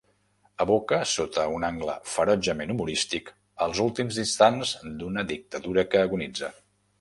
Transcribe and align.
Evoca, 0.63 0.99
sota 1.09 1.43
un 1.57 1.65
angle 1.67 1.97
ferotgement 2.13 2.73
humorístic, 2.75 3.29
els 3.67 3.83
últims 3.85 4.19
instants 4.25 4.73
d'una 5.03 5.27
dictadura 5.35 5.85
que 5.93 6.03
agonitza. 6.09 6.53